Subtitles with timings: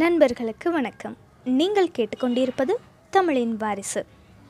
[0.00, 1.16] நண்பர்களுக்கு வணக்கம்.
[1.44, 2.74] நீங்கள் கேட்டுக்கொண்டிருப்பது
[3.10, 4.04] தமிழின் வாரிசு.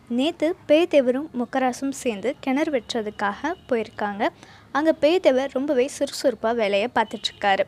[0.09, 4.29] நேற்று பேய்தேவரும் முக்கராசும் சேர்ந்து கிணறு வெட்டுறதுக்காக போயிருக்காங்க.
[4.73, 7.65] அங்கே பேய்தேவர் ரொம்பவே சுறுசுறுப்பாக வேலையை பார்த்துட்ருக்காரு.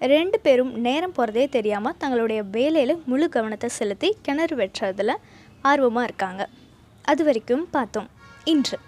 [0.00, 5.14] ரெண்டு பேரும் நேரம் போகிறதே தெரியாமல் தங்களுடைய வேலையில் முழு கவனத்தை செலுத்தி கிணறு வெட்டுறதுல
[5.62, 6.48] ஆர்வமாக இருக்காங்க.
[7.02, 8.08] அது வரைக்கும் பார்த்தோம்.
[8.44, 8.78] இன்று.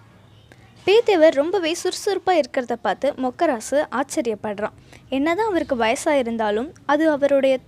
[0.86, 4.78] பேத்தேவர் ரொம்பவே சுறுசுறுப்பாக இருக்கிறத பார்த்து மொக்கராசு ஆச்சரியப்படுறான்.
[5.08, 7.58] என்னதான் அவருக்கு வயசாக இருந்தாலும் அது அவருடைய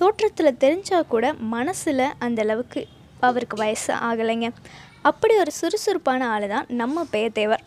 [0.00, 2.80] தோற்றத்தில் தெரிஞ்சால் கூட மனசில் அந்த அளவுக்கு
[3.28, 4.48] அவருக்கு வயசு ஆகலைங்க.
[5.08, 7.64] அப்படி ஒரு சுறுசுறுப்பான ஆள் தான் நம்ம பேத்தேவர்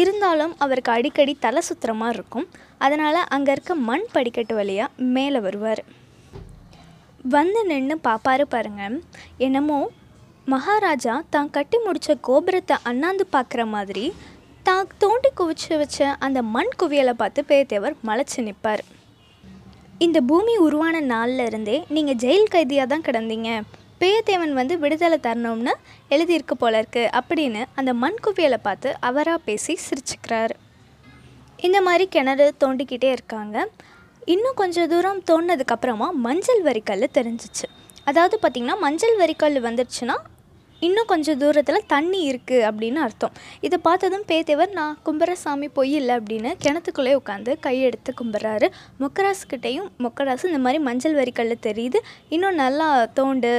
[0.00, 2.48] இருந்தாலும் அவருக்கு அடிக்கடி தலை சுற்றுற மாதிரி இருக்கும்.
[2.84, 5.82] அதனால் அங்கே இருக்க மண் படிக்கட்டு வழியாக மேலே வருவார்.
[7.34, 8.82] வந்து நின்று பாப்பாரு பாருங்க.
[9.46, 9.78] என்னமோ
[10.54, 14.04] மகாராஜா தான் கட்டி முடித்த கோபுரத்தை அண்ணாந்து பார்க்குற மாதிரி
[14.66, 18.82] தான் தோண்டி குவிச்சு வச்ச அந்த மண் குவியலை பார்த்து பேத்தேவர் மலைச்சு நிற்பார்
[20.04, 23.48] இந்த பூமி உருவான நாள்ல இருந்தே நீங்கள் ஜெயில் கைதியாக தான் கிடந்தீங்க.
[24.00, 25.72] பேயத்தேவன் வந்து விடுதலை தரணும்னு
[26.14, 30.54] எழுதியிருக்கு போல இருக்கு அப்படின்னு அந்த மண் குவியலை பார்த்து அவராக பேசி சிரிச்சுக்கிறாரு.
[31.66, 33.56] இந்த மாதிரி கிணறு தோண்டிக்கிட்டே இருக்காங்க.
[34.34, 37.66] இன்னும் கொஞ்சம் தூரம் தோண்டினதுக்கப்புறமா மஞ்சள் வரிக்கல் தெரிஞ்சிச்சு.
[38.04, 40.16] அதாவது பார்த்திங்கன்னா மஞ்சள் வரிக்கல் வந்துருச்சுன்னா
[40.86, 43.32] இன்னும் கொஞ்சம் தூரத்தில் தண்ணி இருக்குது அப்படின்னு அர்த்தம்.
[43.66, 48.68] இதை பார்த்ததும் பேத்தேவர் நான் கும்பரசாமி பொய் இல்லை அப்படின்னு கிணத்துக்குள்ளே உட்காந்து கையெடுத்து கும்பிட்றாரு
[49.02, 52.00] மொக்கராசுக்கிட்டேயும் மொக்கராசு இந்த மாதிரி மஞ்சள் வரிக்கல் தெரியுது.
[52.36, 53.50] இன்னும் நல்லா தோண்டு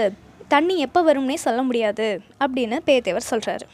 [0.53, 2.08] தண்ணி எப்போ வரும்னே சொல்ல முடியாது
[2.44, 3.67] அப்படின்னு பேத்தேவர் சொல்கிறாரு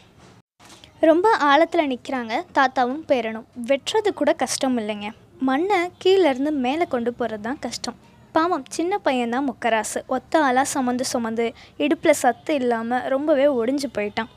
[1.09, 3.47] ரொம்ப ஆழத்தில் நிற்கிறாங்க தாத்தாவும் பேரனும்.
[3.69, 5.07] வெட்டுறது கூட கஷ்டம் இல்லைங்க.
[5.49, 7.97] மண்ணை கீழேருந்து மேலே கொண்டு போகிறது தான் கஷ்டம்.
[8.35, 9.99] பாவம் சின்ன பையன்தான் முக்கராசு.
[10.07, 11.45] ஒத்த ஆளாக சுமந்து சுமந்து
[11.77, 14.29] இடுப்பில் சத்து இல்லாமல் ரொம்பவே ஒடிஞ்சு போயிட்டான்.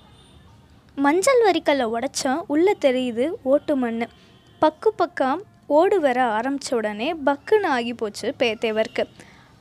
[0.96, 4.04] மஞ்சள் வரிக்கல்லை உடச்சா உள்ளே தெரியுது ஓட்டு மண்
[4.62, 5.40] பக்கு பக்கம்
[5.78, 9.04] ஓடு வர ஆரம்பித்த உடனே பக்குன்னு ஆகி போச்சு பேத்தேவருக்கு.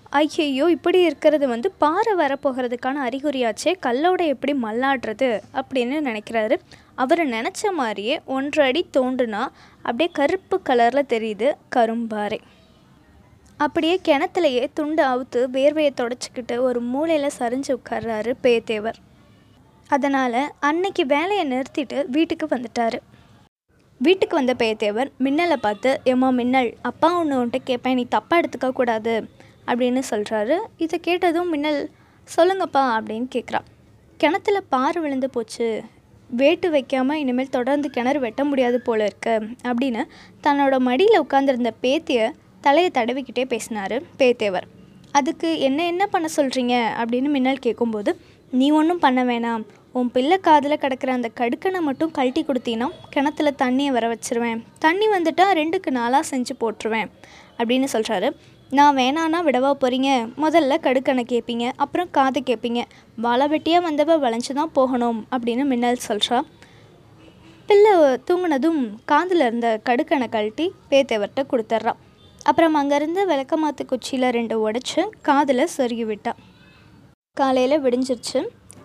[0.10, 6.58] ஐயையோ இப்படி இருக்கிறது வந்து பாறை வரப்போகிறதுக்கான அறிகுறியாச்சே கல்லோட எப்படி மல்லாடுறது அப்படின்னு நினைக்கிறாரு.
[6.96, 9.44] அவர் நினச்ச மாதிரியே ஒன்றடி அடி தோண்டுனா
[9.88, 12.40] அப்படியே கருப்பு கலரில் தெரியுது கரும்பாறை.
[13.58, 18.96] அப்படியே கிணத்துலையே துண்டு அவுத்து வேர்வையை தொடச்சிக்கிட்டு ஒரு மூலையில் சரிஞ்சு உட்கார்றாரு பேத்தேவர்
[19.88, 22.98] அதனால் அன்னைக்கு வேலையை நிறுத்திட்டு வீட்டுக்கு வந்துட்டார்.
[23.98, 29.28] வீட்டுக்கு வந்த பேத்தேவர் மின்னலை பார்த்து எம்மா மின்னல் அப்பா ஒன்று உன்ட்ட கேட்பேன் நீ தப்பாக எடுத்துக்க கூடாது
[29.66, 31.90] அப்படின்னு சொல்கிறாரு இதை கேட்டதும் மின்னல்
[32.36, 33.60] சொல்லுங்கப்பா அப்படின்னு கேட்குறா
[34.18, 35.82] கிணத்துல பாறை விழுந்து போச்சு.
[36.30, 40.04] வேட்டு வைக்காமல் இனிமேல் தொடர்ந்து கிணறு வெட்ட முடியாது போல இருக்கு அப்படின்னு
[40.44, 42.32] தன்னோட மடியில் உட்காந்துருந்த பேத்தியை
[42.68, 44.68] தலையை தடவிக்கிட்டே பேசினார் பேத்தேவர்.
[45.18, 48.12] அதுக்கு என்ன என்ன பண்ண சொல்கிறீங்க அப்படின்னு மின்னல் கேட்கும்போது
[48.52, 49.64] நீ ஒன்றும் பண்ண வேணாம்.
[49.98, 54.60] உன் பிள்ளை காதில் கிடக்கிற அந்த கடுக்கனை மட்டும் கழட்டி கொடுத்தீங்கன்னா கிணத்துல தண்ணியை வர வச்சுருவேன்.
[54.86, 57.10] தண்ணி வந்துட்டால் ரெண்டுக்கு நாளாக செஞ்சு போட்டுருவேன்.
[57.60, 58.30] அப்படின்னு சொல்கிறாரு
[58.78, 60.10] நான் வேணான்னா விடவா போகிறீங்க
[60.44, 62.82] முதல்ல கடுக்கனை கேட்பீங்க அப்புறம் காது கேட்பீங்க
[63.26, 66.40] வலை வெட்டியாக வந்தவ வளைஞ்சு தான் போகணும் அப்படின்னு மின்னல் சொல்கிறா
[67.70, 67.94] பிள்ளை
[68.28, 71.94] தூங்கினதும் காதில் இருந்த கடுக்கனை கழட்டி பேத்தேவர்கிட்ட கொடுத்துட்றா
[72.50, 76.32] அப்புறம் அங்கேருந்து விளக்கமாத்து குச்சியில் ரெண்டு உடச்சி காதில் சொருகி விட்டா.
[77.38, 78.40] காலையில் விடிஞ்சிருச்சு.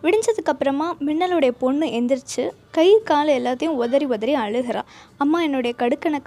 [0.05, 2.45] விடிஞ்சதுக்கப்புறமா மின்னலுடைய பொண்ணு எந்திரிச்சு
[2.77, 4.83] கை கால் எல்லாத்தையும் உதறி உதறி அழுகிறா.
[5.23, 6.21] அம்மா என்னுடைய கடுக்கனை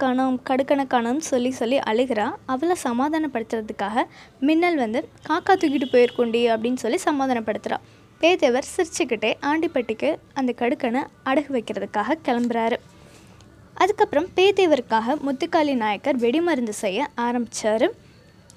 [0.92, 2.26] காணோம் சொல்லி சொல்லி அழுகிறா.
[2.54, 4.06] அவளை சமாதானப்படுத்துறதுக்காக
[4.48, 7.80] மின்னல் வந்து காக்கா தூக்கிட்டு போயிருக்கோண்டி அப்படின்னு சொல்லி சமாதானப்படுத்துகிறா
[8.20, 10.10] பேதேவர் சிரிச்சுக்கிட்டே ஆண்டிப்பட்டிக்கு
[10.40, 12.78] அந்த கடுக்கனை அடகு வைக்கிறதுக்காக கிளம்புறாரு.
[13.82, 17.86] அதுக்கப்புறம் பேதேவருக்காக முத்துக்காளி நாயக்கர் வெடிமருந்து செய்ய ஆரம்பித்தார்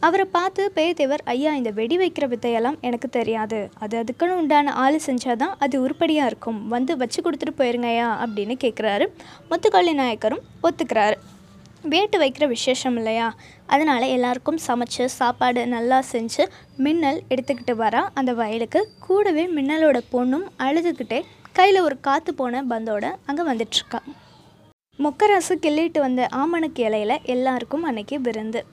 [0.07, 3.57] அவரை பார்த்து பேதேவர் ஐயா இந்த வெடி வைக்கிற வித்தையெல்லாம் எனக்கு தெரியாது.
[3.83, 6.59] அது அதுக்குன்னு உண்டான ஆள் செஞ்சால் தான் அது உருப்படியாக இருக்கும்.
[6.73, 9.07] வந்து வச்சு கொடுத்துட்டு போயிருங்கய்யா அப்படின்னு கேட்குறாரு
[9.49, 11.17] முத்துக்காளி நாயக்கரும் ஒத்துக்கிறாரு.
[11.93, 13.27] வேட்டு வைக்கிற விசேஷம் இல்லையா?
[13.73, 16.45] அதனால் எல்லாருக்கும் சமைச்சு சாப்பாடு நல்லா செஞ்சு
[16.85, 18.03] மின்னல் எடுத்துக்கிட்டு வரா.
[18.21, 21.21] அந்த வயலுக்கு கூடவே மின்னலோட பொண்ணும் அழுதுகிட்டே
[21.59, 24.01] கையில் ஒரு காற்று போன பந்தோட அங்கே வந்துட்டுருக்கா
[25.03, 28.65] மொக்கராசு கிள்ளிட்டு வந்த ஆமணக்கு இலையில எல்லாருக்கும் அன்னைக்கு விருந்து.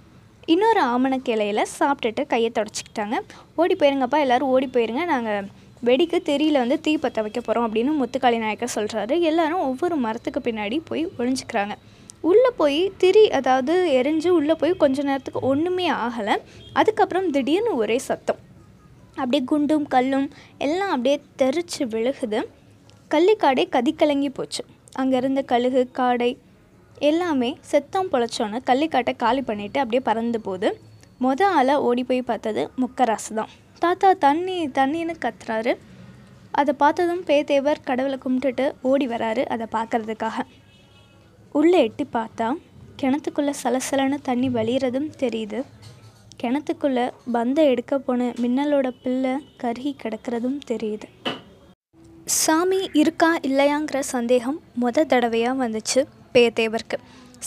[0.44, 3.16] இன்னொரு ஆமணக்கு இலையில் சாப்பிட்டுட்டு கையை தொடச்சிக்கிட்டாங்க.
[3.56, 5.04] ஓடி போயிருங்கப்பா எல்லோரும் ஓடி போயிருங்க.
[5.04, 5.46] நாங்கள்
[5.84, 10.80] வெடிக்கு தெரியல வந்து தீ பற்ற வைக்க போகிறோம் அப்படின்னு முத்துக்காளி நாயக்கர் சொல்கிறாரு எல்லாரும் ஒவ்வொரு மரத்துக்கு பின்னாடி
[10.84, 11.74] போய் ஒழிஞ்சிக்கிறாங்க
[12.20, 16.36] உள்ளே போய் திரி அதாவது எரிஞ்சு உள்ளே போய் கொஞ்ச நேரத்துக்கு ஒன்றுமே ஆகலை.
[16.72, 18.40] அதுக்கப்புறம் திடீர்னு ஒரே சத்தம்.
[19.14, 22.42] அப்படியே குண்டும் கல்லும் எல்லாம் அப்படியே தெரிச்சு விழுகுது.
[23.10, 24.64] கள்ளிக்காடே கதிக்கலங்கி போச்சு.
[25.00, 26.30] அங்கே இருந்த கழுகு காடை
[27.08, 30.68] எல்லாமே செத்தம் பொழைச்சோன்னு கள்ளிக்காட்டை காலி பண்ணிவிட்டு அப்படியே பறந்து போகுது.
[31.24, 33.52] மொத ஆளாக ஓடி போய் பார்த்தது முக்கராசு தான்
[33.82, 35.72] தாத்தா தண்ணி தண்ணின்னு கத்துறாரு.
[36.60, 40.46] அதை பார்த்ததும் பேத்தேவர் கடவுளை கும்பிட்டுட்டு ஓடி வராரு அதை பார்க்கறதுக்காக.
[41.60, 42.48] உள்ளே எட்டி பார்த்தா
[43.00, 45.60] கிணத்துக்குள்ளே சலசலன்னு தண்ணி வழியிறதும் தெரியுது.
[46.42, 47.04] கிணத்துக்குள்ளே
[47.34, 51.08] பந்தை எடுக்க போன மின்னலோட பிள்ளை கருகி கிடக்கிறதும் தெரியுது.
[52.26, 56.96] சாமி இருக்கா இல்லையாங்கிற சந்தேகம் முத தடவையாக வந்துச்சு பேயத்தேவருக்கு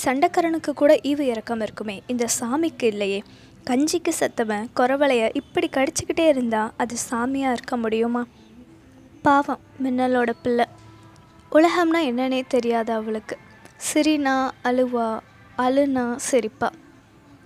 [0.04, 2.04] சண்டைக்காரனுக்கு கூட ஈவு இறக்கம் இருக்குமே.
[2.08, 3.24] இந்த சாமிக்கு இல்லையே.
[3.70, 8.26] கஞ்சிக்கு செத்தவன் குறவலைய இப்படி கடிச்சிக்கிட்டே இருந்தால் அது சாமியாக இருக்க முடியுமா?
[9.22, 10.66] பாவம் மின்னலோட பிள்ளை.
[11.52, 13.38] உலகம்னா என்னன்னே தெரியாது அவளுக்கு.
[13.94, 15.20] சிரினா அழுவா
[15.58, 16.70] அழுனா சிரிப்பா.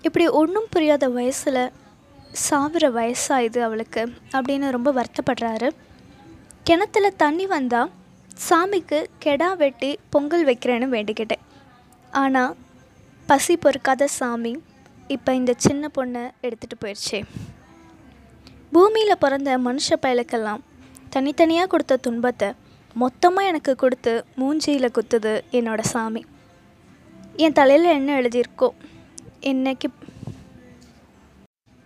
[0.02, 1.72] இப்படி ஒன்றும் புரியாத வயசில்
[2.50, 5.70] சாவிற வயசாக இது அவளுக்கு அப்படின்னு ரொம்ப வருத்தப்படுறாரு.
[6.64, 7.90] கிணத்துல தண்ணி வந்தால்
[8.50, 11.44] சாமிக்கு கெடா வெட்டி பொங்கல் வைக்கிறேன்னு வேண்டிக்கிட்டேன்.
[12.12, 12.56] ஆனால்
[13.28, 14.54] பசி பொறுக்காத சாமி
[15.08, 17.20] இப்போ இந்த சின்ன பொண்ணை எடுத்துகிட்டு போயிடுச்சே
[18.72, 20.62] பூமியில் பிறந்த மனுஷ பயலுக்கெல்லாம்
[21.10, 22.50] தனித்தனியாக கொடுத்த துன்பத்தை
[22.96, 26.22] மொத்தமாக எனக்கு கொடுத்து மூஞ்சியில் குத்துது என்னோடய சாமி.
[27.36, 28.70] என் தலையில் என்ன எழுதியிருக்கோ
[29.52, 29.88] என்னைக்கு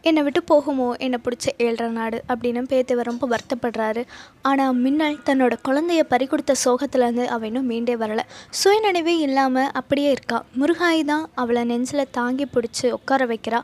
[0.07, 0.87] என்னை விட்டு போகுமோ?
[1.05, 4.01] என்னை பிடிச்ச ஏழ்ற நாடு அப்படின்னு பேத்தவர் ரொம்ப வருத்தப்படுறாரு.
[4.49, 8.23] ஆனால் மின்னல் தன்னோட குழந்தைய பறிகொடுத்த சோகத்துலேருந்து அவள் இன்னும் மீண்டே வரலை.
[8.59, 10.39] சுயநினைவே இல்லாமல் அப்படியே இருக்கா.
[10.59, 13.61] முருகாய் தான் அவளை நெஞ்சில் தாங்கி பிடிச்சி உட்கார வைக்கிறா.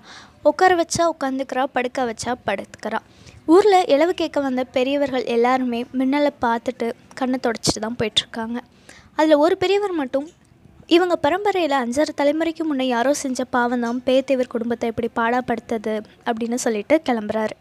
[0.51, 3.01] உட்கார வச்சா உட்காந்துக்கிறா படுக்க வச்சா படுத்துக்கிறா.
[3.53, 6.89] ஊரில் இளவு கேட்க வந்த பெரியவர்கள் எல்லாருமே மின்னலை பார்த்துட்டு
[7.21, 8.59] கண்ணை தொடச்சிட்டு தான் போயிட்டுருக்காங்க
[9.19, 10.27] அதில் ஒரு பெரியவர் மட்டும்
[10.89, 15.93] இவங்க பரம்பரையில் அஞ்சாறு தலைமுறைக்கு முன்னே யாரோ செஞ்ச பாவம் தான் பேத்தேவர் குடும்பத்தை இப்படி பாடாப்படுத்தது
[16.25, 17.55] அப்படின்னு சொல்லிட்டு கிளம்புறாரு.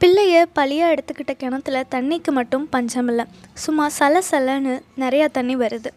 [0.00, 3.24] பிள்ளைய பழியாக எடுத்துக்கிட்ட கிணத்துல தண்ணிக்கு மட்டும் பஞ்சமில்லை.
[3.54, 5.90] சும்மா சல சலன்னு நிறையா தண்ணி வருது.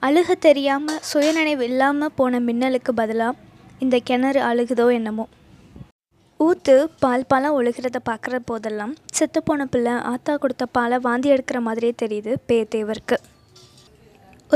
[0.00, 3.38] அழுக தெரியாமல் சுயநினைவு இல்லாமல் போன மின்னலுக்கு பதிலாக
[3.78, 5.26] இந்த கிணறு அழுகுதோ என்னமோ.
[6.40, 12.34] ஊற்று பால் பாலாக ஒழுகிறத பார்க்குற போதெல்லாம் செத்துப்போன பிள்ளை ஆத்தா கொடுத்த பாலை வாந்தி எடுக்கிற மாதிரியே தெரியுது
[12.48, 13.18] பேத்தேவருக்கு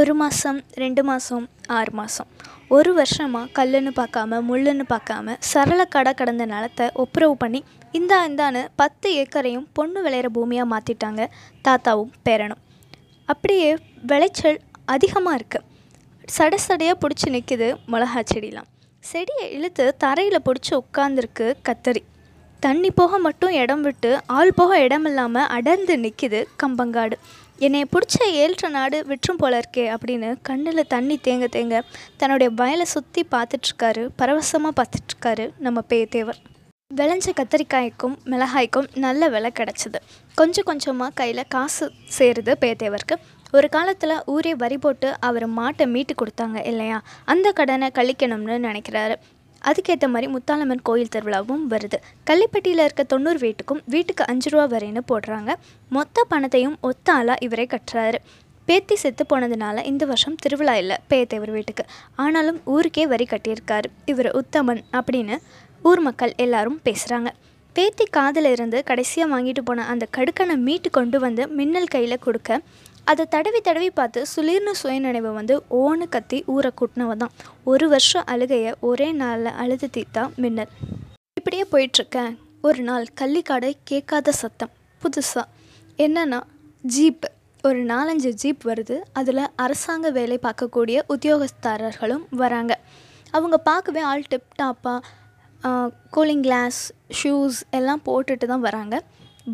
[0.00, 1.44] ஒரு மாதம் ரெண்டு மாதம்
[1.76, 2.28] ஆறு மாதம்
[2.76, 7.60] ஒரு வருஷமாக கல்லுன்னு பார்க்காம முள்ளுன்னு பார்க்காம சரள கடை கடந்த நிலத்தை ஒப்புரவு பண்ணி
[7.98, 11.22] இந்தா இந்தான்னு பத்து ஏக்கரையும் பொண்ணு விளையிற பூமியாக மாற்றிட்டாங்க
[11.69, 12.60] தாத்தாவும் பேரனும்.
[13.28, 13.70] அப்படியே
[14.10, 14.60] விளைச்சல்
[14.96, 15.64] அதிகமாக இருக்குது
[16.37, 18.69] சட சடையாக பிடிச்சி நிற்கிது மிளகா செடிலாம்.
[19.04, 22.04] செடியை இழுத்து தரையில் பிடிச்சி உட்காந்துருக்கு கத்தரி.
[22.62, 27.16] தண்ணி போக மட்டும் இடம் விட்டு ஆள் போக இடம் இல்லாமல் அடர்ந்து நிற்கிது கம்பங்காடு.
[27.58, 31.76] என்னை பிடிச்ச ஏழ்ற நாடு விற்றும் போல இருக்கே அப்படின்னு கண்ணில் தண்ணி தேங்க தேங்க
[32.17, 36.41] தன்னுடைய வயலை சுற்றி பார்த்துட்ருக்காரு பரவசமாக பார்த்துட்ருக்காரு நம்ம பேத்தேவர்
[36.91, 39.99] விளைஞ்ச கத்திரிக்காய்க்கும் மிளகாய்க்கும் நல்ல விலை கிடச்சிது.
[40.35, 41.87] கொஞ்சம் கொஞ்சமாக கையில் காசு
[42.19, 43.17] சேருது பேத்தேவருக்கு
[43.53, 46.99] ஒரு காலத்தில் ஊரே வரி போட்டு அவர் மாட்டை மீட்டு கொடுத்தாங்க இல்லையா?
[47.25, 49.17] அந்த கடனை கழிக்கணும்னு நினைக்கிறாரு.
[49.71, 51.99] அதுக்கேற்ற மாதிரி முத்தாலம்மன் கோயில் திருவிழாவும் வருது.
[52.31, 55.55] கள்ளிப்பட்டியில் இருக்க தொண்ணூறு வீட்டுக்கும் வீட்டுக்கு அஞ்சு ரூபா வரைன்னு போடுறாங்க.
[55.89, 58.21] மொத்த பணத்தையும் ஒத்த ஆளாக இவரே கட்டுறாரு.
[58.65, 61.85] பேத்தி செத்து போனதுனால இந்த வருஷம் திருவிழா இல்லை பேத்தேவர் வீட்டுக்கு.
[62.17, 63.89] ஆனாலும் ஊருக்கே வரி கட்டியிருக்காரு.
[64.07, 65.37] இவர் உத்தமன் அப்படின்னு
[65.83, 67.31] ஊர் மக்கள் எல்லாரும் பேசுகிறாங்க
[67.77, 72.61] பேத்தி காதில் இருந்து கடைசியாக வாங்கிட்டு போன அந்த கடுக்கனை மீட்டு கொண்டு வந்து மின்னல் கையில் கொடுக்க
[73.11, 77.35] அதை தடவி தடவி பார்த்து சுளிர்னு சுயநினைவு வந்து ஓன்னு கத்தி ஊரை கூட்டினவ தான்
[77.70, 80.73] ஒரு வருஷம் அழுகையை ஒரே நாளில் அழுது தீத்தா மின்னல்.
[81.38, 82.32] இப்படியே போயிட்டுருக்கேன்
[82.69, 84.73] ஒரு நாள் கள்ளிக்காடை கேட்காத சத்தம்.
[85.03, 85.44] புதுசாக
[86.05, 86.41] என்னென்னா
[86.94, 87.26] ஜீப்.
[87.64, 88.97] ஒரு நாலஞ்சு ஜீப் வருது.
[89.20, 92.72] அதில் அரசாங்க வேலை பார்க்கக்கூடிய உத்தியோகஸ்தாரர்களும் வராங்க.
[93.36, 95.01] அவங்க பார்க்கவே ஆள் டிப்டாப்பாக
[96.17, 96.81] கூலிங் கிளாஸ்
[97.20, 98.96] ஷூஸ் எல்லாம் போட்டுட்டு தான் வராங்க.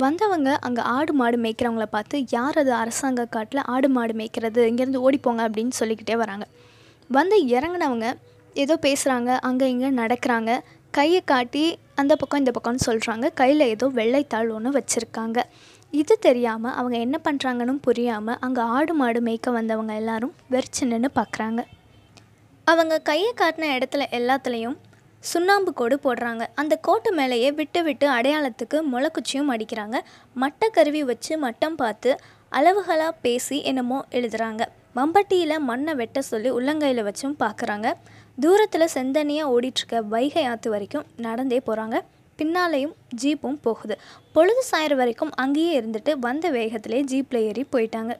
[0.00, 4.60] வந்தவங்க அங்கே ஆடு மாடு மேய்க்கிறவங்கள பார்த்து யார் அது அரசாங்க காட்டில் ஆடு மாடு மேய்க்கிறது?
[4.70, 6.44] இங்கேருந்து ஓடிப்போங்க அப்படின்னு சொல்லிக்கிட்டே வராங்க.
[7.10, 8.06] வந்து இறங்குனவங்க
[8.62, 10.52] ஏதோ பேசுகிறாங்க அங்கே இங்கே நடக்கிறாங்க.
[10.98, 11.64] கையை காட்டி
[12.00, 15.38] அந்த பக்கம் இந்த பக்கம்னு சொல்கிறாங்க கையில் ஏதோ வெள்ளைத்தாள் ஒன்று வச்சுருக்காங்க.
[15.92, 21.62] இது தெரியாமல் அவங்க என்ன பண்ணுறாங்கன்னு புரியாமல் அங்கே ஆடு மாடு மேய்க்க வந்தவங்க எல்லாரும் வெறிச்சு நின்று பார்க்குறாங்க
[22.66, 24.78] அவங்க கையை காட்டின இடத்துல எல்லாத்துலேயும்
[25.30, 26.44] சுண்ணாம்பு கோடு போடுறாங்க.
[26.54, 29.98] அந்த கோட்டு மேலேயே விட்டு விட்டு அடையாளத்துக்கு முளைக்குச்சியும் அடிக்கிறாங்க.
[30.42, 32.12] மட்டை கருவி வச்சு மட்டம் பார்த்து
[32.48, 34.62] அளவுகளாக பேசி என்னமோ எழுதுறாங்க.
[34.96, 37.90] மம்பட்டியில் மண்ணை வெட்ட சொல்லி உள்ளங்கையில் வச்சும் பார்க்குறாங்க
[38.40, 41.98] தூரத்தில் செந்தனியாக ஓடிட்டுருக்க வைகை ஆற்று வரைக்கும் நடந்தே போகிறாங்க
[42.38, 43.96] பின்னாலேயும் ஜீப்பும் போகுது.
[44.32, 48.14] பொழுது சாயிற வரைக்கும் அங்கேயே இருந்துட்டு வந்த வேகத்திலே ஜீப்பில் ஏறி போயிட்டாங்க.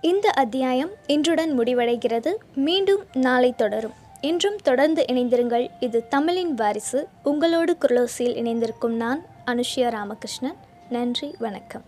[0.00, 2.32] இந்த அத்தியாயம் இன்றுடன் முடிவடைகிறது.
[2.54, 3.96] மீண்டும் நாளை தொடரும்.
[4.26, 5.70] இன்றும் தொடர்ந்து இணைந்திருங்கள்.
[5.80, 7.08] இது தமிழின் வாரிசு.
[7.22, 10.56] உங்களோடு குரலோசியில் இணைந்திருக்கும் நான் அனுஷ்யா ராமகிருஷ்ணன்.
[10.88, 11.82] நன்றி வணக்கம்.